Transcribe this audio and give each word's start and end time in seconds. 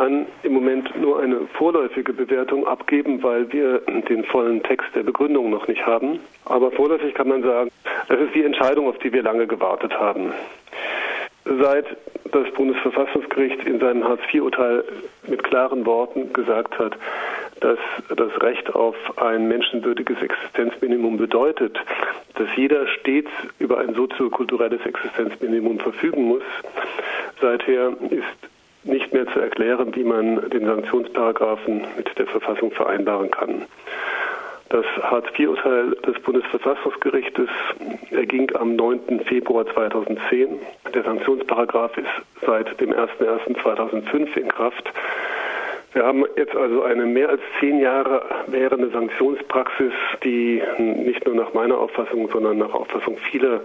kann 0.00 0.26
im 0.44 0.54
Moment 0.54 0.98
nur 0.98 1.20
eine 1.20 1.40
vorläufige 1.58 2.14
Bewertung 2.14 2.66
abgeben, 2.66 3.22
weil 3.22 3.52
wir 3.52 3.82
den 4.08 4.24
vollen 4.24 4.62
Text 4.62 4.88
der 4.94 5.02
Begründung 5.02 5.50
noch 5.50 5.68
nicht 5.68 5.84
haben. 5.84 6.20
Aber 6.46 6.70
vorläufig 6.70 7.12
kann 7.12 7.28
man 7.28 7.42
sagen, 7.42 7.70
es 8.08 8.18
ist 8.18 8.34
die 8.34 8.42
Entscheidung, 8.42 8.88
auf 8.88 8.96
die 9.00 9.12
wir 9.12 9.22
lange 9.22 9.46
gewartet 9.46 9.92
haben. 9.92 10.32
Seit 11.44 11.84
das 12.32 12.50
Bundesverfassungsgericht 12.54 13.62
in 13.64 13.78
seinem 13.78 14.02
Hartz-IV-Urteil 14.04 14.84
mit 15.26 15.44
klaren 15.44 15.84
Worten 15.84 16.32
gesagt 16.32 16.78
hat, 16.78 16.96
dass 17.60 17.78
das 18.08 18.40
Recht 18.40 18.74
auf 18.74 18.96
ein 19.18 19.48
menschenwürdiges 19.48 20.16
Existenzminimum 20.22 21.18
bedeutet, 21.18 21.78
dass 22.36 22.48
jeder 22.56 22.86
stets 22.86 23.30
über 23.58 23.80
ein 23.80 23.92
soziokulturelles 23.92 24.80
Existenzminimum 24.86 25.78
verfügen 25.78 26.24
muss. 26.24 26.42
Seither 27.38 27.92
ist 28.08 28.50
nicht 28.84 29.12
mehr 29.12 29.26
zu 29.28 29.40
erklären, 29.40 29.94
wie 29.94 30.04
man 30.04 30.48
den 30.50 30.66
Sanktionsparagraphen 30.66 31.84
mit 31.96 32.18
der 32.18 32.26
Verfassung 32.26 32.70
vereinbaren 32.72 33.30
kann. 33.30 33.62
Das 34.70 34.86
Hartz-IV-Urteil 35.02 35.96
des 36.06 36.20
Bundesverfassungsgerichtes 36.22 37.48
erging 38.12 38.54
am 38.54 38.76
9. 38.76 39.20
Februar 39.26 39.66
2010. 39.66 40.60
Der 40.94 41.02
Sanktionsparagraph 41.02 41.96
ist 41.98 42.06
seit 42.46 42.80
dem 42.80 42.92
01.01.2005 42.92 44.36
in 44.36 44.48
Kraft. 44.48 44.92
Wir 45.92 46.04
haben 46.04 46.24
jetzt 46.36 46.54
also 46.54 46.84
eine 46.84 47.04
mehr 47.04 47.30
als 47.30 47.40
zehn 47.58 47.80
Jahre 47.80 48.22
währende 48.46 48.90
Sanktionspraxis, 48.90 49.92
die 50.22 50.62
nicht 50.78 51.26
nur 51.26 51.34
nach 51.34 51.52
meiner 51.52 51.78
Auffassung, 51.78 52.28
sondern 52.30 52.58
nach 52.58 52.72
Auffassung 52.72 53.16
vieler 53.16 53.60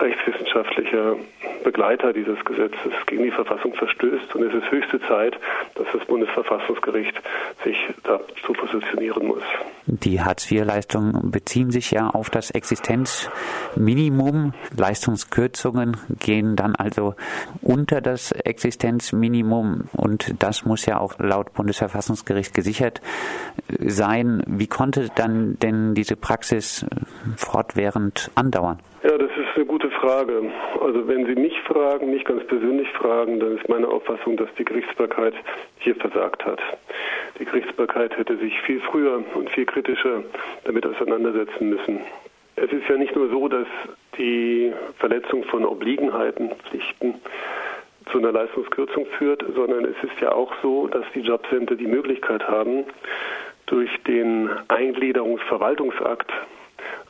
rechtswissenschaftlicher 0.00 1.16
Begleiter 1.64 2.12
dieses 2.12 2.42
Gesetzes 2.44 2.92
gegen 3.06 3.24
die 3.24 3.30
Verfassung 3.30 3.74
verstößt. 3.74 4.34
Und 4.34 4.44
es 4.44 4.54
ist 4.54 4.70
höchste 4.70 5.00
Zeit, 5.02 5.38
dass 5.74 5.86
das 5.92 6.04
Bundesverfassungsgericht 6.06 7.20
sich 7.64 7.76
dazu 8.04 8.52
positionieren 8.52 9.26
muss. 9.26 9.42
Die 9.86 10.20
Hartz-IV-Leistungen 10.20 11.30
beziehen 11.30 11.70
sich 11.70 11.90
ja 11.90 12.08
auf 12.08 12.30
das 12.30 12.50
Existenzminimum. 12.50 14.54
Leistungskürzungen 14.76 15.96
gehen 16.18 16.56
dann 16.56 16.74
also 16.76 17.14
unter 17.62 18.00
das 18.00 18.32
Existenzminimum 18.32 19.88
und 19.92 20.42
das 20.42 20.64
muss 20.64 20.86
ja 20.86 20.98
auch 20.98 21.18
laut 21.18 21.52
Bundesverfassungsgericht 21.54 22.54
gesichert 22.54 23.00
sein. 23.78 24.42
Wie 24.46 24.68
konnte 24.68 25.08
dann 25.14 25.58
denn 25.60 25.94
diese 25.94 26.16
Praxis 26.16 26.86
fortwährend 27.36 28.30
andauern? 28.34 28.78
Ja, 29.02 29.16
das 29.16 29.30
eine 29.60 29.68
gute 29.68 29.90
Frage. 29.90 30.50
Also 30.80 31.06
wenn 31.06 31.26
Sie 31.26 31.34
mich 31.34 31.60
fragen, 31.62 32.10
mich 32.10 32.24
ganz 32.24 32.42
persönlich 32.44 32.88
fragen, 32.92 33.40
dann 33.40 33.58
ist 33.58 33.68
meine 33.68 33.88
Auffassung, 33.88 34.38
dass 34.38 34.48
die 34.58 34.64
Gerichtsbarkeit 34.64 35.34
hier 35.80 35.94
versagt 35.96 36.46
hat. 36.46 36.60
Die 37.38 37.44
Gerichtsbarkeit 37.44 38.16
hätte 38.16 38.38
sich 38.38 38.58
viel 38.62 38.80
früher 38.80 39.22
und 39.34 39.50
viel 39.50 39.66
kritischer 39.66 40.24
damit 40.64 40.86
auseinandersetzen 40.86 41.68
müssen. 41.68 42.00
Es 42.56 42.72
ist 42.72 42.88
ja 42.88 42.96
nicht 42.96 43.14
nur 43.14 43.28
so, 43.28 43.48
dass 43.48 43.66
die 44.16 44.72
Verletzung 44.98 45.44
von 45.44 45.66
Obliegenheiten, 45.66 46.52
Pflichten 46.70 47.16
zu 48.10 48.18
einer 48.18 48.32
Leistungskürzung 48.32 49.04
führt, 49.18 49.44
sondern 49.54 49.84
es 49.84 49.96
ist 50.02 50.18
ja 50.22 50.32
auch 50.32 50.52
so, 50.62 50.86
dass 50.86 51.04
die 51.14 51.20
Jobcenter 51.20 51.74
die 51.74 51.86
Möglichkeit 51.86 52.48
haben, 52.48 52.84
durch 53.66 53.90
den 54.04 54.48
Eingliederungsverwaltungsakt 54.68 56.32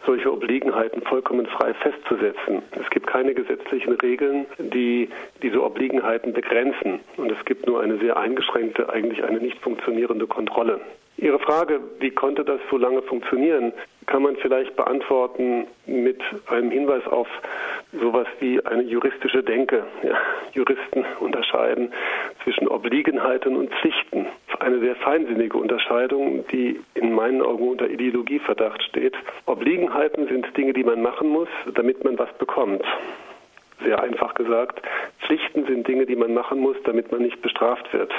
solche 0.06 0.32
Obliegenheiten 0.32 1.02
vollkommen 1.02 1.46
frei 1.46 1.74
festzusetzen. 1.74 2.62
Es 2.80 2.88
gibt 2.90 3.06
keine 3.06 3.34
gesetzlichen 3.34 3.92
Regeln, 3.94 4.46
die 4.58 5.08
diese 5.42 5.62
Obliegenheiten 5.62 6.32
begrenzen. 6.32 7.00
Und 7.16 7.30
es 7.30 7.44
gibt 7.44 7.66
nur 7.66 7.80
eine 7.80 7.98
sehr 7.98 8.16
eingeschränkte, 8.16 8.88
eigentlich 8.88 9.22
eine 9.24 9.38
nicht 9.38 9.58
funktionierende 9.58 10.26
Kontrolle. 10.26 10.80
Ihre 11.20 11.38
Frage, 11.38 11.80
wie 11.98 12.10
konnte 12.10 12.44
das 12.44 12.60
so 12.70 12.78
lange 12.78 13.02
funktionieren, 13.02 13.74
kann 14.06 14.22
man 14.22 14.36
vielleicht 14.36 14.74
beantworten 14.74 15.66
mit 15.84 16.20
einem 16.46 16.70
Hinweis 16.70 17.06
auf 17.06 17.28
sowas 17.92 18.26
wie 18.38 18.64
eine 18.64 18.82
juristische 18.84 19.42
Denke. 19.42 19.84
Ja, 20.02 20.16
Juristen 20.52 21.04
unterscheiden 21.20 21.92
zwischen 22.42 22.68
Obliegenheiten 22.68 23.54
und 23.54 23.70
Pflichten. 23.70 24.26
Eine 24.60 24.78
sehr 24.80 24.94
feinsinnige 24.96 25.56
Unterscheidung, 25.56 26.46
die 26.48 26.78
in 26.94 27.12
meinen 27.12 27.40
Augen 27.40 27.66
unter 27.66 27.88
Ideologieverdacht 27.88 28.82
steht. 28.82 29.14
Obliegenheiten 29.46 30.28
sind 30.28 30.54
Dinge, 30.56 30.74
die 30.74 30.84
man 30.84 31.00
machen 31.00 31.28
muss, 31.28 31.48
damit 31.74 32.04
man 32.04 32.18
was 32.18 32.32
bekommt. 32.34 32.84
Sehr 33.82 34.02
einfach 34.02 34.34
gesagt. 34.34 34.82
Pflichten 35.20 35.64
sind 35.64 35.88
Dinge, 35.88 36.04
die 36.04 36.16
man 36.16 36.34
machen 36.34 36.60
muss, 36.60 36.76
damit 36.84 37.10
man 37.10 37.22
nicht 37.22 37.40
bestraft 37.40 37.90
wird. 37.94 38.12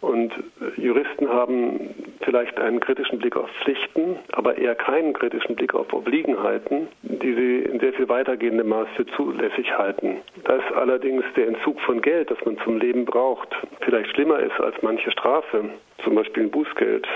Und 0.00 0.32
Juristen 0.76 1.28
haben 1.28 1.94
vielleicht 2.22 2.58
einen 2.58 2.80
kritischen 2.80 3.18
Blick 3.18 3.36
auf 3.36 3.50
Pflichten, 3.62 4.16
aber 4.32 4.56
eher 4.56 4.74
keinen 4.74 5.12
kritischen 5.12 5.56
Blick 5.56 5.74
auf 5.74 5.92
Obliegenheiten, 5.92 6.88
die 7.02 7.34
sie 7.34 7.58
in 7.70 7.80
sehr 7.80 7.92
viel 7.92 8.08
weitergehendem 8.08 8.68
Maß 8.68 8.88
für 8.96 9.06
zulässig 9.06 9.76
halten. 9.76 10.16
Dass 10.44 10.62
allerdings 10.74 11.24
der 11.36 11.48
Entzug 11.48 11.80
von 11.80 12.00
Geld, 12.00 12.30
das 12.30 12.38
man 12.44 12.56
zum 12.58 12.78
Leben 12.78 13.04
braucht, 13.04 13.48
vielleicht 13.80 14.10
schlimmer 14.10 14.38
ist 14.38 14.58
als 14.58 14.76
manche 14.82 15.10
Strafe, 15.10 15.64
zum 16.02 16.14
Beispiel 16.14 16.44
ein 16.44 16.50
Bußgeld, 16.50 17.06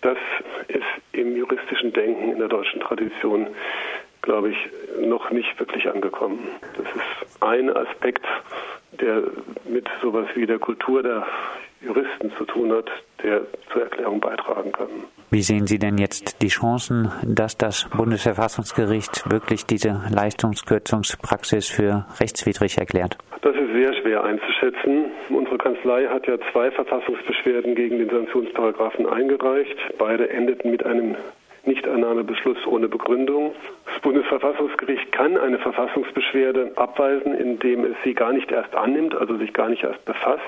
das 0.00 0.18
ist 0.66 0.82
im 1.12 1.36
juristischen 1.36 1.92
Denken 1.92 2.32
in 2.32 2.38
der 2.38 2.48
deutschen 2.48 2.80
Tradition 2.80 3.46
glaube 4.22 4.50
ich, 4.50 4.56
noch 5.00 5.30
nicht 5.30 5.58
wirklich 5.58 5.88
angekommen. 5.88 6.38
Das 6.76 6.86
ist 6.86 7.42
ein 7.42 7.74
Aspekt, 7.76 8.24
der 9.00 9.22
mit 9.64 9.88
sowas 10.00 10.26
wie 10.34 10.46
der 10.46 10.58
Kultur 10.58 11.02
der 11.02 11.26
Juristen 11.80 12.32
zu 12.38 12.44
tun 12.44 12.72
hat, 12.72 12.90
der 13.22 13.42
zur 13.72 13.82
Erklärung 13.82 14.20
beitragen 14.20 14.72
kann. 14.72 14.88
Wie 15.30 15.42
sehen 15.42 15.66
Sie 15.66 15.78
denn 15.78 15.98
jetzt 15.98 16.42
die 16.42 16.48
Chancen, 16.48 17.10
dass 17.24 17.56
das 17.56 17.88
Bundesverfassungsgericht 17.96 19.30
wirklich 19.30 19.66
diese 19.66 20.00
Leistungskürzungspraxis 20.14 21.68
für 21.68 22.06
rechtswidrig 22.20 22.78
erklärt? 22.78 23.18
Das 23.40 23.56
ist 23.56 23.72
sehr 23.72 23.94
schwer 23.94 24.22
einzuschätzen. 24.22 25.10
Unsere 25.30 25.58
Kanzlei 25.58 26.06
hat 26.06 26.26
ja 26.26 26.36
zwei 26.52 26.70
Verfassungsbeschwerden 26.70 27.74
gegen 27.74 27.98
den 27.98 28.10
Sanktionsparagraphen 28.10 29.06
eingereicht. 29.06 29.76
Beide 29.98 30.28
endeten 30.30 30.70
mit 30.70 30.84
einem 30.84 31.16
Nichtannahmebeschluss 31.64 32.66
ohne 32.66 32.88
Begründung. 32.88 33.54
Das 33.86 34.00
Bundesverfassungsgericht 34.02 35.12
kann 35.12 35.36
eine 35.36 35.58
Verfassungsbeschwerde 35.58 36.72
abweisen, 36.76 37.34
indem 37.34 37.84
es 37.84 37.96
sie 38.04 38.14
gar 38.14 38.32
nicht 38.32 38.50
erst 38.50 38.74
annimmt, 38.74 39.14
also 39.14 39.36
sich 39.36 39.52
gar 39.52 39.68
nicht 39.68 39.84
erst 39.84 40.04
befasst. 40.04 40.42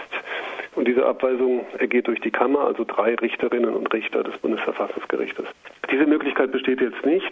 Und 0.74 0.88
diese 0.88 1.06
Abweisung 1.06 1.66
ergeht 1.78 2.08
durch 2.08 2.20
die 2.20 2.32
Kammer, 2.32 2.64
also 2.64 2.84
drei 2.84 3.14
Richterinnen 3.14 3.74
und 3.74 3.92
Richter 3.92 4.24
des 4.24 4.36
Bundesverfassungsgerichtes. 4.38 5.46
Diese 5.90 6.06
Möglichkeit 6.06 6.50
besteht 6.50 6.80
jetzt 6.80 7.04
nicht. 7.06 7.30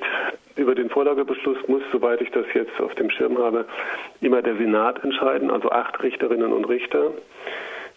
Über 0.54 0.75
den 0.75 0.91
Vorlagebeschluss 0.91 1.59
muss, 1.66 1.82
soweit 1.91 2.20
ich 2.20 2.31
das 2.31 2.47
jetzt 2.54 2.81
auf 2.81 2.94
dem 2.94 3.10
Schirm 3.10 3.38
habe, 3.38 3.64
immer 4.20 4.43
der 4.43 4.56
Senat 4.56 5.03
entscheiden, 5.03 5.50
also 5.50 5.70
acht 5.70 6.00
Richterinnen 6.03 6.53
und 6.53 6.66
Richter, 6.66 7.10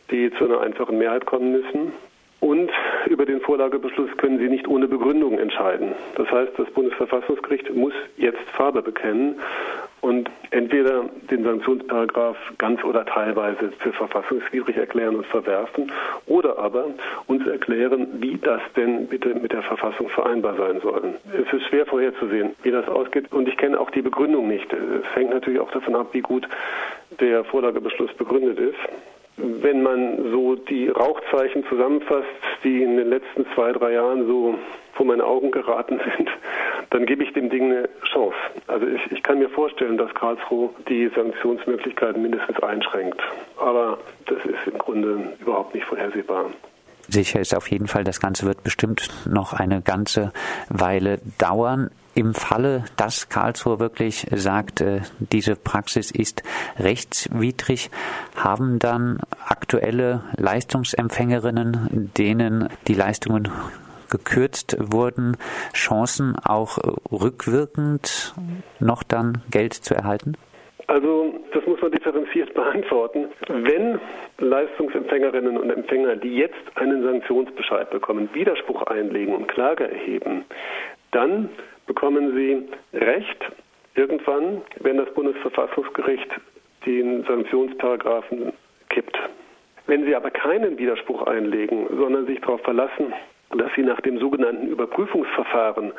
die 0.09 0.31
zu 0.31 0.45
einer 0.45 0.61
einfachen 0.61 0.97
Mehrheit 0.97 1.25
kommen 1.25 1.51
müssen. 1.51 1.93
Und 2.45 2.69
über 3.07 3.25
den 3.25 3.41
Vorlagebeschluss 3.41 4.15
können 4.17 4.37
Sie 4.37 4.47
nicht 4.47 4.67
ohne 4.67 4.87
Begründung 4.87 5.39
entscheiden. 5.39 5.93
Das 6.13 6.29
heißt, 6.29 6.51
das 6.57 6.69
Bundesverfassungsgericht 6.69 7.73
muss 7.73 7.93
jetzt 8.17 8.47
Farbe 8.55 8.83
bekennen 8.83 9.39
und 10.01 10.29
entweder 10.51 11.05
den 11.31 11.43
Sanktionsparagraf 11.43 12.37
ganz 12.59 12.83
oder 12.83 13.03
teilweise 13.03 13.71
für 13.79 13.91
verfassungswidrig 13.93 14.77
erklären 14.77 15.15
und 15.15 15.25
verwerfen 15.25 15.91
oder 16.27 16.59
aber 16.59 16.85
uns 17.25 17.47
erklären, 17.47 18.09
wie 18.19 18.37
das 18.37 18.61
denn 18.75 19.07
bitte 19.07 19.33
mit 19.33 19.51
der 19.51 19.63
Verfassung 19.63 20.07
vereinbar 20.09 20.55
sein 20.55 20.81
soll. 20.81 21.15
Es 21.33 21.51
ist 21.51 21.65
schwer 21.69 21.87
vorherzusehen, 21.87 22.51
wie 22.61 22.69
das 22.69 22.87
ausgeht 22.87 23.33
und 23.33 23.47
ich 23.47 23.57
kenne 23.57 23.79
auch 23.79 23.89
die 23.89 24.03
Begründung 24.03 24.47
nicht. 24.47 24.71
Es 24.71 25.15
hängt 25.15 25.31
natürlich 25.31 25.59
auch 25.59 25.71
davon 25.71 25.95
ab, 25.95 26.09
wie 26.11 26.21
gut 26.21 26.47
der 27.19 27.43
Vorlagebeschluss 27.43 28.13
begründet 28.13 28.59
ist 28.59 29.14
wenn 29.37 29.83
man 29.83 30.31
so 30.31 30.55
die 30.55 30.89
Rauchzeichen 30.89 31.65
zusammenfasst, 31.67 32.27
die 32.63 32.83
in 32.83 32.97
den 32.97 33.09
letzten 33.09 33.45
zwei, 33.53 33.71
drei 33.73 33.93
Jahren 33.93 34.25
so 34.27 34.55
vor 34.93 35.05
meine 35.05 35.25
Augen 35.25 35.51
geraten 35.51 35.99
sind, 36.17 36.29
dann 36.89 37.05
gebe 37.05 37.23
ich 37.23 37.33
dem 37.33 37.49
Ding 37.49 37.71
eine 37.71 37.89
Chance. 38.03 38.37
Also 38.67 38.87
ich, 38.87 39.11
ich 39.11 39.23
kann 39.23 39.39
mir 39.39 39.49
vorstellen, 39.49 39.97
dass 39.97 40.13
Karlsruhe 40.13 40.69
die 40.87 41.09
Sanktionsmöglichkeiten 41.13 42.21
mindestens 42.21 42.61
einschränkt. 42.61 43.21
Aber 43.57 43.97
das 44.25 44.37
ist 44.45 44.67
im 44.67 44.77
Grunde 44.77 45.33
überhaupt 45.39 45.73
nicht 45.73 45.85
vorhersehbar. 45.85 46.45
Sicher 47.07 47.39
ist 47.39 47.55
auf 47.55 47.69
jeden 47.69 47.87
Fall, 47.87 48.03
das 48.03 48.19
Ganze 48.19 48.47
wird 48.47 48.63
bestimmt 48.63 49.09
noch 49.27 49.53
eine 49.53 49.81
ganze 49.81 50.31
Weile 50.69 51.19
dauern. 51.37 51.91
Im 52.15 52.33
Falle, 52.33 52.85
dass 52.95 53.27
Karlsruhe 53.27 53.79
wirklich 53.79 54.25
sagt, 54.31 54.79
äh, 54.79 55.01
diese 55.19 55.57
Praxis 55.57 56.11
ist 56.11 56.43
rechtswidrig, 56.79 57.89
haben 58.37 58.79
dann 58.79 59.19
aktuelle 59.45 60.23
Leistungsempfängerinnen, 60.37 62.11
denen 62.17 62.69
die 62.87 62.93
Leistungen 62.93 63.51
gekürzt 64.09 64.77
wurden, 64.79 65.35
Chancen 65.73 66.35
auch 66.41 66.77
rückwirkend 67.11 68.33
noch 68.79 69.03
dann 69.03 69.41
Geld 69.51 69.73
zu 69.73 69.93
erhalten? 69.93 70.37
Also 70.87 71.33
das 71.53 71.65
muss 71.65 71.81
man 71.81 71.91
differenziert 71.91 72.53
beantworten. 72.53 73.25
Wenn 73.49 73.99
Leistungsempfängerinnen 74.37 75.57
und 75.57 75.69
Empfänger, 75.69 76.15
die 76.15 76.37
jetzt 76.37 76.63
einen 76.75 77.03
Sanktionsbescheid 77.03 77.89
bekommen, 77.89 78.29
Widerspruch 78.33 78.83
einlegen 78.83 79.35
und 79.35 79.47
Klage 79.47 79.89
erheben, 79.89 80.45
dann 81.11 81.49
bekommen 81.87 82.35
sie 82.35 82.97
Recht 82.97 83.51
irgendwann, 83.95 84.61
wenn 84.79 84.97
das 84.97 85.13
Bundesverfassungsgericht 85.13 86.29
den 86.85 87.23
Sanktionsparagraphen 87.23 88.53
kippt. 88.89 89.17
Wenn 89.87 90.05
Sie 90.05 90.15
aber 90.15 90.31
keinen 90.31 90.77
Widerspruch 90.77 91.23
einlegen, 91.23 91.87
sondern 91.95 92.25
sich 92.25 92.39
darauf 92.41 92.61
verlassen, 92.61 93.13
dass 93.57 93.71
Sie 93.75 93.83
nach 93.83 94.01
dem 94.01 94.19
sogenannten 94.19 94.67
Überprüfungsverfahren 94.67 95.93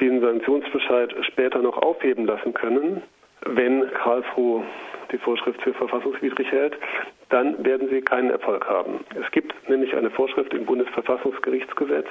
den 0.00 0.20
Sanktionsbescheid 0.20 1.14
später 1.22 1.60
noch 1.60 1.78
aufheben 1.78 2.26
lassen 2.26 2.52
können, 2.52 3.02
wenn 3.46 3.90
Karlsruhe 3.92 4.64
die 5.12 5.18
Vorschrift 5.18 5.60
für 5.62 5.74
verfassungswidrig 5.74 6.50
hält, 6.50 6.76
dann 7.30 7.64
werden 7.64 7.88
sie 7.88 8.00
keinen 8.00 8.30
Erfolg 8.30 8.68
haben. 8.68 9.00
Es 9.20 9.30
gibt 9.32 9.54
nämlich 9.68 9.94
eine 9.94 10.10
Vorschrift 10.10 10.52
im 10.52 10.66
Bundesverfassungsgerichtsgesetz, 10.66 12.06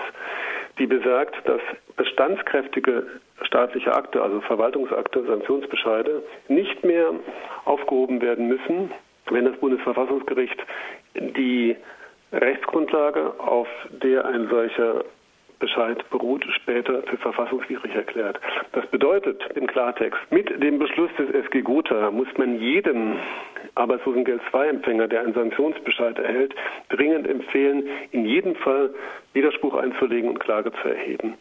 die 0.80 0.88
besagt, 0.88 1.36
dass 1.48 1.62
bestandskräftige 1.96 3.06
staatliche 3.44 3.94
Akte, 3.94 4.22
also 4.22 4.42
Verwaltungsakte, 4.42 5.24
Sanktionsbescheide, 5.26 6.24
nicht 6.48 6.84
mehr 6.84 7.12
aufgehoben 7.66 8.22
werden 8.22 8.48
müssen, 8.48 8.92
wenn 9.30 9.46
das 9.46 9.58
Bundesverfassungsgericht 9.58 10.58
die 11.16 11.76
Rechtsgrundlage, 12.32 13.34
auf 13.40 13.68
der 14.04 14.26
ein 14.26 14.48
solcher 14.50 15.04
Bescheid 15.60 16.04
beruht, 16.10 16.46
später 16.56 17.04
für 17.04 17.18
verfassungswidrig 17.18 17.94
erklärt. 17.94 18.40
Das 18.72 18.86
bedeutet 18.88 19.42
im 19.56 19.68
Klartext, 19.68 20.20
mit 20.32 20.62
dem 20.64 20.80
Beschluss 20.80 21.12
des 21.18 21.30
SG 21.46 21.62
Gotha 21.62 22.12
muss 22.12 22.28
man 22.38 22.60
jedem 22.60 23.18
Arbeitslosengeld 23.76 24.42
II-Empfänger, 24.54 25.08
der 25.08 25.22
einen 25.22 25.34
Sanktionsbescheid 25.34 26.18
erhält, 26.18 26.56
dringend 26.90 27.28
empfehlen, 27.28 27.88
in 28.12 28.26
jedem 28.26 28.56
Fall 28.56 28.94
Widerspruch 29.34 29.76
einzulegen 29.76 30.30
und 30.30 30.40
Klage 30.40 30.72
zu 30.82 30.88
erheben. 30.88 31.36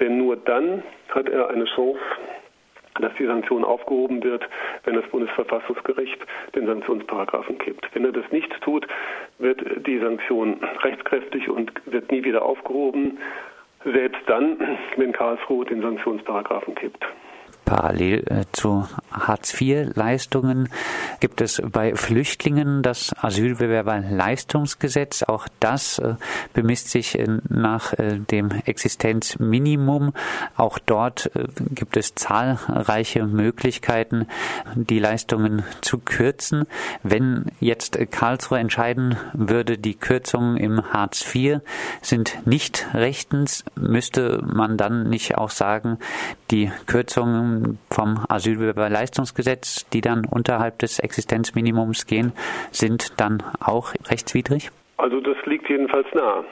Denn 0.00 0.18
nur 0.18 0.36
dann 0.36 0.82
hat 1.10 1.28
er 1.28 1.50
eine 1.50 1.64
Chance, 1.66 2.00
dass 3.00 3.12
die 3.18 3.26
Sanktion 3.26 3.64
aufgehoben 3.64 4.22
wird, 4.22 4.48
wenn 4.84 4.94
das 4.94 5.04
Bundesverfassungsgericht 5.06 6.18
den 6.54 6.66
Sanktionsparagraphen 6.66 7.58
kippt. 7.58 7.88
Wenn 7.92 8.04
er 8.04 8.12
das 8.12 8.30
nicht 8.30 8.52
tut, 8.60 8.86
wird 9.38 9.60
die 9.86 9.98
Sanktion 9.98 10.60
rechtskräftig 10.82 11.48
und 11.48 11.72
wird 11.86 12.12
nie 12.12 12.22
wieder 12.22 12.44
aufgehoben 12.44 13.18
selbst 13.84 14.22
dann, 14.26 14.58
wenn 14.96 15.12
Karlsruhe 15.12 15.64
den 15.66 15.82
Sanktionsparagraphen 15.82 16.74
kippt. 16.74 17.04
Parallel 17.64 18.24
äh, 18.28 18.44
zu 18.52 18.86
Hartz-IV-Leistungen 19.10 20.68
gibt 21.20 21.40
es 21.40 21.62
bei 21.72 21.94
Flüchtlingen 21.94 22.82
das 22.82 23.14
Asylbewerberleistungsgesetz. 23.16 25.22
Auch 25.22 25.48
das 25.60 25.98
äh, 25.98 26.16
bemisst 26.52 26.90
sich 26.90 27.18
äh, 27.18 27.26
nach 27.48 27.94
dem 28.30 28.50
Existenzminimum. 28.50 30.12
Auch 30.56 30.78
dort 30.78 31.30
gibt 31.70 31.96
es 31.96 32.14
zahlreiche 32.14 33.26
Möglichkeiten, 33.26 34.26
die 34.74 34.98
Leistungen 34.98 35.62
zu 35.80 35.98
kürzen. 35.98 36.66
Wenn 37.02 37.46
jetzt 37.60 37.98
Karlsruhe 38.10 38.58
entscheiden 38.58 39.16
würde, 39.32 39.78
die 39.78 39.94
Kürzungen 39.94 40.56
im 40.56 40.92
Hartz 40.92 41.24
IV 41.34 41.60
sind 42.02 42.46
nicht 42.46 42.86
rechtens, 42.94 43.64
müsste 43.76 44.42
man 44.44 44.76
dann 44.76 45.08
nicht 45.08 45.36
auch 45.36 45.50
sagen, 45.50 45.98
die 46.50 46.70
Kürzungen 46.86 47.53
vom 47.90 48.24
Asylbewerberleistungsgesetz, 48.28 49.88
die 49.90 50.00
dann 50.00 50.24
unterhalb 50.24 50.78
des 50.78 50.98
Existenzminimums 50.98 52.06
gehen, 52.06 52.32
sind 52.70 53.20
dann 53.20 53.42
auch 53.60 53.92
rechtswidrig? 54.10 54.70
Also 54.96 55.20
das 55.20 55.36
liegt 55.46 55.68
jedenfalls 55.68 56.06
nahe. 56.14 56.44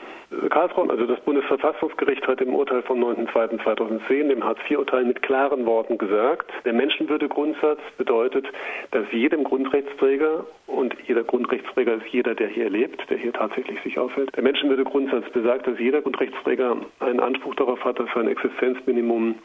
Karlsruhe, 0.49 0.89
also 0.89 1.05
das 1.05 1.19
Bundesverfassungsgericht 1.21 2.27
hat 2.27 2.41
im 2.41 2.55
Urteil 2.55 2.81
vom 2.83 3.03
9.2.2010, 3.03 4.29
dem 4.29 4.43
Hartz-IV-Urteil, 4.43 5.05
mit 5.05 5.21
klaren 5.21 5.65
Worten 5.65 5.97
gesagt, 5.97 6.51
der 6.65 6.73
Menschenwürdegrundsatz 6.73 7.79
bedeutet, 7.97 8.47
dass 8.91 9.05
jedem 9.11 9.43
Grundrechtsträger, 9.43 10.45
und 10.67 10.95
jeder 11.07 11.23
Grundrechtsträger 11.23 11.95
ist 11.95 12.07
jeder, 12.11 12.35
der 12.35 12.47
hier 12.47 12.69
lebt, 12.69 13.09
der 13.09 13.17
hier 13.17 13.33
tatsächlich 13.33 13.81
sich 13.81 13.99
aufhält, 13.99 14.35
der 14.35 14.43
Menschenwürdegrundsatz 14.43 15.29
besagt, 15.31 15.67
dass 15.67 15.79
jeder 15.79 16.01
Grundrechtsträger 16.01 16.77
einen 16.99 17.19
Anspruch 17.19 17.55
darauf 17.55 17.83
hat, 17.83 17.99
dass 17.99 18.09
sein 18.15 18.27
Existenzminimum 18.27 19.35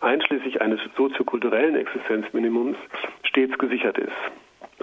einschließlich 0.00 0.60
eines 0.60 0.80
soziokulturellen 0.96 1.76
Existenzminimums 1.76 2.76
stets 3.22 3.56
gesichert 3.58 3.98
ist. 3.98 4.12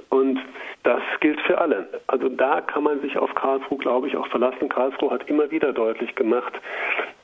Und 0.10 0.40
das 0.84 1.02
gilt 1.20 1.40
für 1.42 1.60
alle. 1.60 1.88
Also 2.08 2.30
da 2.30 2.62
kann 2.62 2.84
man 2.84 3.02
sich 3.02 3.18
auf 3.18 3.34
Karlsruhe, 3.36 3.78
glaube 3.78 4.08
ich, 4.08 4.18
auch 4.18 4.28
verlassen. 4.28 4.70
Karlsruhe 4.70 5.12
hat 5.12 5.30
immer 5.30 5.52
wieder 5.52 5.74
deutlich 5.74 6.16
gemacht, 6.16 6.54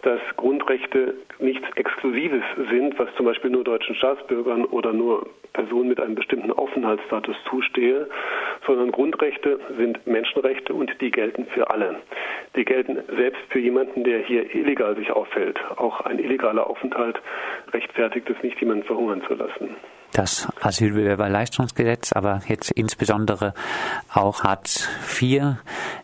dass 0.03 0.19
Grundrechte 0.37 1.15
nichts 1.39 1.65
Exklusives 1.75 2.43
sind, 2.69 2.97
was 2.99 3.09
zum 3.15 3.25
Beispiel 3.25 3.49
nur 3.49 3.63
deutschen 3.63 3.95
Staatsbürgern 3.95 4.65
oder 4.65 4.93
nur 4.93 5.27
Personen 5.53 5.89
mit 5.89 5.99
einem 5.99 6.15
bestimmten 6.15 6.51
Aufenthaltsstatus 6.51 7.35
zustehe, 7.49 8.07
sondern 8.67 8.91
Grundrechte 8.91 9.59
sind 9.77 10.05
Menschenrechte 10.05 10.73
und 10.73 10.91
die 11.01 11.09
gelten 11.09 11.47
für 11.47 11.69
alle. 11.69 11.95
Die 12.55 12.65
gelten 12.65 12.99
selbst 13.15 13.41
für 13.49 13.59
jemanden, 13.59 14.03
der 14.03 14.19
hier 14.19 14.53
illegal 14.53 14.95
sich 14.95 15.11
aufhält. 15.11 15.59
Auch 15.77 16.01
ein 16.01 16.19
illegaler 16.19 16.67
Aufenthalt 16.67 17.19
rechtfertigt 17.73 18.29
es 18.29 18.43
nicht, 18.43 18.59
jemanden 18.59 18.83
verhungern 18.83 19.23
zu 19.27 19.33
lassen 19.33 19.75
das 20.17 20.47
Asylbewerberleistungsgesetz, 20.61 22.11
aber 22.11 22.41
jetzt 22.47 22.71
insbesondere 22.71 23.53
auch 24.11 24.43
Hartz 24.43 24.89
IV 25.21 25.57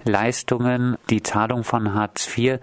Leistungen, 0.04 0.98
die 1.10 1.24
Zahlung 1.24 1.64
von 1.64 1.96
Hartz 1.96 2.38
IV. 2.38 2.60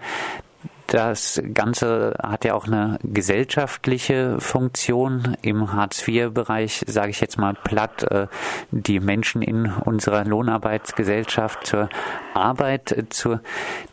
Das 0.91 1.41
Ganze 1.53 2.15
hat 2.21 2.43
ja 2.43 2.53
auch 2.53 2.67
eine 2.67 2.99
gesellschaftliche 3.01 4.41
Funktion. 4.41 5.37
Im 5.41 5.71
Hartz-IV-Bereich, 5.71 6.83
sage 6.85 7.11
ich 7.11 7.21
jetzt 7.21 7.37
mal 7.37 7.53
platt, 7.53 8.03
äh, 8.11 8.27
die 8.71 8.99
Menschen 8.99 9.41
in 9.41 9.71
unserer 9.71 10.25
Lohnarbeitsgesellschaft 10.25 11.65
zur 11.65 11.87
Arbeit 12.33 13.05
zu 13.09 13.39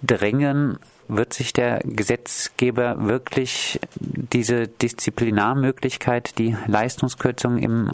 drängen. 0.02 0.80
Wird 1.06 1.34
sich 1.34 1.52
der 1.52 1.78
Gesetzgeber 1.84 3.06
wirklich 3.06 3.78
diese 4.00 4.66
Disziplinarmöglichkeit, 4.66 6.36
die 6.36 6.56
Leistungskürzung 6.66 7.58
im 7.58 7.92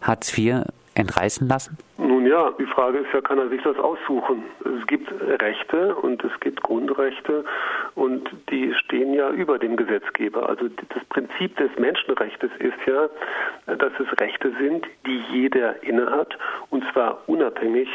Hartz 0.00 0.36
IV 0.36 0.62
entreißen 0.94 1.46
lassen? 1.46 1.76
Ja, 2.26 2.50
die 2.58 2.66
Frage 2.66 2.98
ist 2.98 3.12
ja, 3.12 3.20
kann 3.20 3.38
er 3.38 3.48
sich 3.48 3.62
das 3.62 3.78
aussuchen? 3.78 4.42
Es 4.64 4.84
gibt 4.88 5.08
Rechte 5.40 5.94
und 5.94 6.24
es 6.24 6.40
gibt 6.40 6.60
Grundrechte 6.60 7.44
und 7.94 8.28
die 8.50 8.74
stehen 8.74 9.14
ja 9.14 9.30
über 9.30 9.60
dem 9.60 9.76
Gesetzgeber. 9.76 10.48
Also 10.48 10.68
das 10.68 11.04
Prinzip 11.04 11.56
des 11.56 11.70
Menschenrechts 11.78 12.48
ist 12.58 12.84
ja, 12.84 13.08
dass 13.76 13.92
es 14.00 14.20
Rechte 14.20 14.52
sind, 14.58 14.84
die 15.06 15.22
jeder 15.32 15.80
innehat 15.84 16.36
und 16.70 16.82
zwar 16.92 17.22
unabhängig 17.28 17.88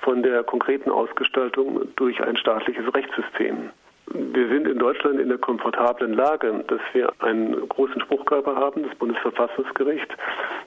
von 0.00 0.22
der 0.22 0.42
konkreten 0.42 0.90
Ausgestaltung 0.90 1.82
durch 1.96 2.22
ein 2.22 2.38
staatliches 2.38 2.94
Rechtssystem. 2.94 3.72
Wir 4.12 4.48
sind 4.48 4.68
in 4.68 4.78
Deutschland 4.78 5.18
in 5.18 5.28
der 5.28 5.38
komfortablen 5.38 6.12
Lage, 6.14 6.64
dass 6.68 6.80
wir 6.92 7.12
einen 7.18 7.68
großen 7.68 8.00
Spruchkörper 8.02 8.54
haben, 8.54 8.84
das 8.84 8.94
Bundesverfassungsgericht, 8.96 10.08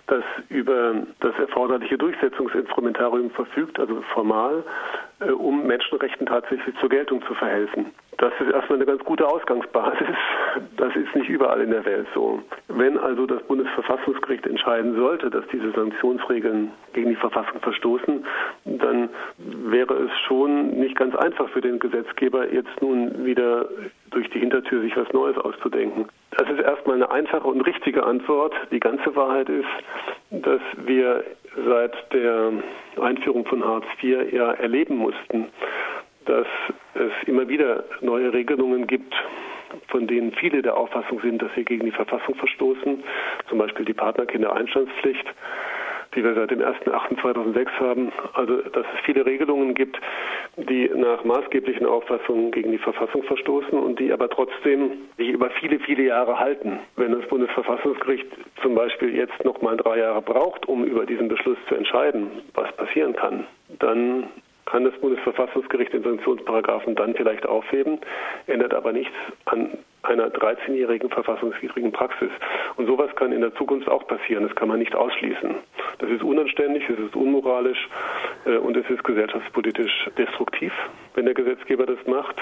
das 0.08 0.24
über 0.50 0.96
das 1.22 1.34
erforderliche 1.40 1.98
Durchsetzungsinstrumentarium 1.98 3.32
verfügt, 3.32 3.80
also 3.80 4.02
formal, 4.14 4.64
äh, 5.20 5.32
um 5.32 5.66
Menschenrechten 5.66 6.26
tatsächlich 6.28 6.76
zur 6.80 6.90
Geltung 6.90 7.22
zu 7.26 7.34
verhelfen. 7.34 7.88
Das 8.20 8.34
ist 8.42 8.52
erstmal 8.52 8.78
eine 8.78 8.86
ganz 8.86 9.02
gute 9.06 9.26
Ausgangsbasis. 9.26 10.08
Das 10.76 10.94
ist 10.94 11.16
nicht 11.16 11.30
überall 11.30 11.62
in 11.62 11.72
der 11.72 11.86
Welt 11.86 12.06
so. 12.14 12.42
Wenn 12.68 12.98
also 12.98 13.26
das 13.26 13.42
Bundesverfassungsgericht 13.44 14.46
entscheiden 14.46 14.98
sollte, 14.98 15.30
dass 15.30 15.48
diese 15.54 15.72
Sanktionsregeln 15.72 16.72
gegen 16.92 17.10
die 17.10 17.16
Verfassung 17.16 17.62
verstoßen, 17.62 18.26
dann 18.66 19.10
wäre 19.38 19.94
es 19.94 20.12
schon 20.28 20.72
nicht 20.72 20.98
ganz 20.98 21.16
einfach 21.16 21.48
für 21.50 21.62
den 21.62 21.80
Gesetzgeber, 21.80 22.52
jetzt 22.52 22.82
nun 22.82 23.24
wieder 23.24 23.70
durch 24.12 24.30
die 24.32 24.40
Hintertür 24.40 24.82
sich 24.82 24.98
was 24.98 25.12
Neues 25.14 25.38
auszudenken. 25.38 26.10
Das 26.32 26.50
ist 26.50 26.60
erstmal 26.60 26.96
eine 26.96 27.10
einfache 27.10 27.48
und 27.48 27.62
richtige 27.62 28.04
Antwort. 28.06 28.54
Die 28.72 28.82
ganze 28.82 29.16
Wahrheit 29.16 29.48
ist, 29.48 29.66
dass 30.32 30.62
wir 30.76 31.24
seit 31.66 32.14
der 32.14 32.52
Einführung 33.02 33.46
von 33.46 33.64
Hartz 33.64 33.86
IV 34.04 34.34
ja 34.34 34.52
erleben 34.54 34.98
mussten, 34.98 35.48
dass 36.30 36.48
es 36.94 37.28
immer 37.28 37.50
wieder 37.50 37.84
neue 38.02 38.32
Regelungen 38.32 38.86
gibt, 38.86 39.14
von 39.88 40.06
denen 40.06 40.32
viele 40.34 40.62
der 40.62 40.78
Auffassung 40.78 41.20
sind, 41.22 41.42
dass 41.42 41.50
sie 41.56 41.66
gegen 41.66 41.86
die 41.86 41.92
Verfassung 41.92 42.36
verstoßen, 42.36 43.04
zum 43.50 43.58
Beispiel 43.58 43.86
die 43.86 43.94
Partnerkindereinstandspflicht. 43.94 45.26
die 46.16 46.24
wir 46.24 46.34
seit 46.34 46.50
dem 46.50 46.60
1.8.2006 46.60 47.70
haben. 47.80 48.12
Also, 48.34 48.58
dass 48.64 48.86
es 48.96 49.06
viele 49.06 49.26
Regelungen 49.26 49.76
gibt, 49.76 50.00
die 50.58 50.90
nach 50.96 51.24
maßgeblichen 51.24 51.86
Auffassungen 51.86 52.52
gegen 52.52 52.72
die 52.72 52.80
Verfassung 52.80 53.24
verstoßen 53.24 53.78
und 53.78 54.00
die 54.00 54.12
aber 54.12 54.28
trotzdem 54.28 54.92
sich 55.18 55.30
über 55.30 55.52
viele, 55.52 55.80
viele 55.80 56.04
Jahre 56.04 56.40
halten. 56.40 56.80
Wenn 56.96 57.12
das 57.12 57.28
Bundesverfassungsgericht 57.28 58.26
zum 58.64 58.74
Beispiel 58.74 59.16
jetzt 59.16 59.46
noch 59.46 59.62
mal 59.62 59.78
drei 59.78 60.00
Jahre 60.00 60.24
braucht, 60.24 60.68
um 60.68 60.84
über 60.84 61.06
diesen 61.06 61.28
Beschluss 61.28 61.58
zu 61.68 61.76
entscheiden, 61.76 62.32
was 62.56 62.72
passieren 62.76 63.16
kann, 63.16 63.46
dann 63.78 64.24
kann 64.70 64.84
das 64.84 64.94
Bundesverfassungsgericht 65.00 65.94
den 65.94 66.04
Sanktionsparagraphen 66.04 66.96
dann 66.96 67.16
vielleicht 67.16 67.46
aufheben, 67.46 68.00
ändert 68.48 68.74
aber 68.74 68.92
nichts 68.92 69.16
an 69.46 69.78
einer 70.04 70.30
13-jährigen 70.30 71.10
verfassungswidrigen 71.10 71.92
Praxis. 71.92 72.30
Und 72.78 72.86
sowas 72.88 73.14
kann 73.16 73.32
in 73.32 73.42
der 73.42 73.54
Zukunft 73.56 73.90
auch 73.90 74.08
passieren. 74.08 74.44
Das 74.48 74.56
kann 74.56 74.70
man 74.70 74.80
nicht 74.80 74.96
ausschließen. 74.96 75.56
Das 75.98 76.10
ist 76.10 76.24
unanständig, 76.24 76.88
es 76.90 77.00
ist 77.00 77.16
unmoralisch 77.16 77.90
äh, 78.46 78.58
und 78.58 78.78
es 78.78 78.90
ist 78.90 79.04
gesellschaftspolitisch 79.04 80.10
destruktiv, 80.18 80.72
wenn 81.16 81.26
der 81.26 81.34
Gesetzgeber 81.34 81.86
das 81.86 82.00
macht. 82.06 82.38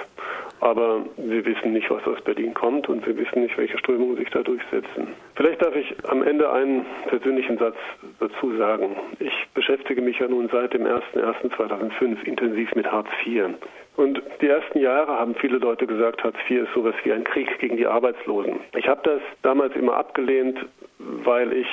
Aber 0.60 1.06
wir 1.18 1.46
wissen 1.46 1.74
nicht, 1.74 1.90
was 1.90 2.06
aus 2.08 2.20
Berlin 2.22 2.54
kommt 2.54 2.90
und 2.90 3.06
wir 3.06 3.16
wissen 3.16 3.44
nicht, 3.44 3.58
welche 3.58 3.78
Strömungen 3.78 4.18
sich 4.18 4.30
da 4.30 4.42
durchsetzen. 4.42 5.10
Vielleicht 5.36 5.62
darf 5.62 5.76
ich 5.76 5.94
am 6.08 6.24
Ende 6.24 6.52
einen 6.52 6.86
persönlichen 7.08 7.58
Satz 7.58 7.76
dazu 8.20 8.58
sagen. 8.58 8.96
Ich 9.20 9.34
beschäftige 9.54 10.02
mich 10.02 10.18
ja 10.20 10.28
nun 10.28 10.50
seit 10.50 10.74
dem 10.74 10.86
01.01.2005 10.86 12.24
intensiv 12.24 12.74
mit 12.76 12.92
Hartz 12.92 13.10
IV. 13.26 13.46
Und 13.98 14.22
die 14.42 14.48
ersten 14.48 14.80
Jahre 14.80 15.20
haben 15.20 15.36
viele 15.36 15.58
Leute 15.58 15.88
gesagt, 15.88 16.24
Hartz 16.24 16.38
IV 16.50 16.64
ist 16.64 16.74
sowas 16.74 16.96
wie 17.04 17.14
ein 17.14 17.24
Krieg 17.24 17.60
gegen 17.60 17.78
die 17.78 17.88
Arbeitslosen. 17.88 18.60
Ich 18.76 18.88
habe 18.88 19.02
das 19.04 19.22
damals 19.44 19.76
immer 19.76 19.96
abgelehnt, 19.96 20.60
weil 21.00 21.54
ich 21.54 21.68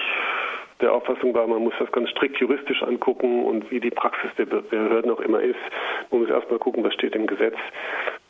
der 0.80 0.92
Auffassung 0.92 1.34
war, 1.34 1.46
man 1.46 1.62
muss 1.62 1.74
das 1.78 1.90
ganz 1.92 2.10
strikt 2.10 2.38
juristisch 2.38 2.82
angucken 2.82 3.44
und 3.44 3.70
wie 3.70 3.80
die 3.80 3.90
Praxis 3.90 4.30
der 4.36 4.46
Behörden 4.46 5.10
auch 5.10 5.20
immer 5.20 5.40
ist. 5.40 5.58
Man 6.10 6.22
muss 6.22 6.30
erstmal 6.30 6.58
gucken, 6.58 6.82
was 6.84 6.92
steht 6.94 7.14
im 7.14 7.26
Gesetz. 7.26 7.56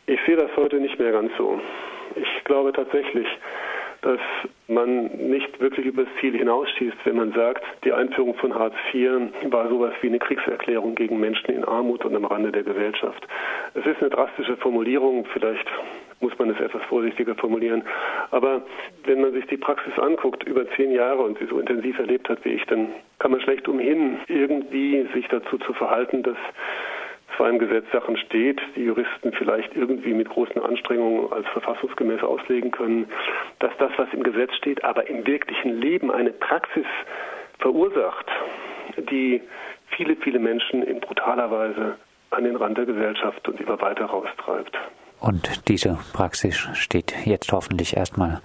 Ich 0.07 0.21
sehe 0.27 0.37
das 0.37 0.51
heute 0.57 0.77
nicht 0.77 0.99
mehr 0.99 1.13
ganz 1.13 1.33
so. 1.39 1.61
Ich 2.17 2.45
glaube 2.45 2.73
tatsächlich, 2.73 3.27
dass 4.03 4.21
man 4.69 5.07
nicht 5.07 5.61
wirklich 5.61 5.87
übers 5.87 6.07
Ziel 6.21 6.37
hinausschießt, 6.37 6.99
wenn 7.05 7.17
man 7.17 7.33
sagt, 7.33 7.65
die 7.85 7.93
Einführung 7.93 8.35
von 8.35 8.55
Hartz 8.55 8.75
IV 8.93 9.11
war 9.45 9.69
sowas 9.71 9.95
wie 10.03 10.09
eine 10.09 10.19
Kriegserklärung 10.19 10.95
gegen 10.95 11.19
Menschen 11.19 11.51
in 11.55 11.65
Armut 11.65 12.05
und 12.05 12.15
am 12.15 12.27
Rande 12.27 12.53
der 12.53 12.65
Gesellschaft. 12.65 13.27
Es 13.73 13.87
ist 13.87 14.01
eine 14.01 14.11
drastische 14.11 14.59
Formulierung, 14.59 15.25
vielleicht 15.33 15.67
muss 16.21 16.39
man 16.39 16.51
es 16.51 16.61
etwas 16.61 16.83
vorsichtiger 16.85 17.35
formulieren. 17.35 17.83
Aber 18.31 18.63
wenn 19.05 19.23
man 19.23 19.33
sich 19.33 19.47
die 19.47 19.57
Praxis 19.57 19.99
anguckt 19.99 20.45
über 20.45 20.69
zehn 20.77 20.91
Jahre 20.91 21.23
und 21.23 21.39
sie 21.39 21.47
so 21.47 21.59
intensiv 21.59 21.99
erlebt 21.99 22.29
hat 22.29 22.45
wie 22.45 22.51
ich, 22.51 22.65
dann 22.67 22.89
kann 23.19 23.31
man 23.31 23.41
schlecht 23.41 23.69
umhin, 23.69 24.19
irgendwie 24.29 25.07
sich 25.15 25.29
dazu 25.29 25.57
zu 25.59 25.73
verhalten, 25.73 26.23
dass 26.23 26.37
zwar 27.37 27.49
im 27.51 27.59
Gesetz 27.59 27.85
Sachen 27.93 28.17
steht, 28.17 28.61
die 28.77 28.85
Juristen 28.85 29.33
vielleicht 29.33 29.75
irgendwie 29.75 30.13
mit 30.13 30.29
großen 30.29 30.63
Anstrengungen 30.63 31.33
als 31.33 31.47
verfassungsgemäß 31.49 32.23
auslegen 32.23 32.71
können, 32.71 33.07
dass 33.61 33.73
das, 33.79 33.91
was 33.97 34.09
im 34.13 34.23
Gesetz 34.23 34.55
steht, 34.55 34.85
aber 34.85 35.09
im 35.09 35.27
wirklichen 35.27 35.81
Leben 35.81 36.11
eine 36.11 36.31
Praxis 36.31 36.87
verursacht, 37.59 38.27
die 39.11 39.43
viele, 39.89 40.17
viele 40.17 40.39
Menschen 40.39 40.83
in 40.83 41.01
brutaler 41.01 41.51
Weise 41.51 41.97
an 42.31 42.45
den 42.45 42.57
Rand 42.57 42.79
der 42.79 42.87
Gesellschaft 42.87 43.49
und 43.49 43.61
immer 43.61 43.81
weiter 43.81 44.07
raustreibt. 44.07 44.77
Und 45.21 45.69
diese 45.69 45.99
Praxis 46.13 46.69
steht 46.75 47.15
jetzt 47.25 47.53
hoffentlich 47.53 47.97
erstmal 47.97 48.41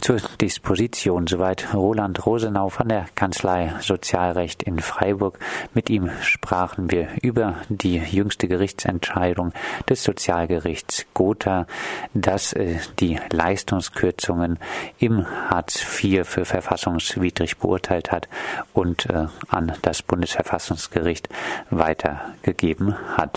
zur 0.00 0.16
Disposition. 0.40 1.26
Soweit 1.26 1.72
Roland 1.74 2.26
Rosenau 2.26 2.68
von 2.68 2.88
der 2.88 3.06
Kanzlei 3.14 3.72
Sozialrecht 3.80 4.62
in 4.62 4.78
Freiburg. 4.80 5.38
Mit 5.72 5.90
ihm 5.90 6.10
sprachen 6.22 6.90
wir 6.90 7.08
über 7.22 7.56
die 7.68 7.96
jüngste 7.96 8.48
Gerichtsentscheidung 8.48 9.52
des 9.88 10.04
Sozialgerichts 10.04 11.06
Gotha, 11.14 11.66
dass 12.12 12.52
äh, 12.52 12.76
die 13.00 13.18
Leistungskürzungen 13.30 14.58
im 14.98 15.26
Hartz 15.48 15.84
IV 16.02 16.26
für 16.26 16.44
verfassungswidrig 16.44 17.58
beurteilt 17.58 18.12
hat 18.12 18.28
und 18.72 19.08
äh, 19.10 19.26
an 19.48 19.72
das 19.82 20.02
Bundesverfassungsgericht 20.02 21.28
weitergegeben 21.70 22.96
hat. 23.16 23.30